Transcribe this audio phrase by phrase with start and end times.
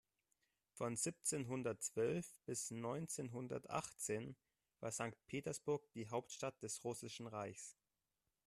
[0.71, 4.35] Von siebzehnhundertzwölf bis neunzehnhundertachtzehn
[4.79, 7.77] war Sankt Petersburg die Hauptstadt des Russischen Reichs.